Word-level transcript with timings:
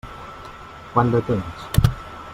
Quant 0.95 1.11
de 1.17 1.23
temps? 1.29 1.69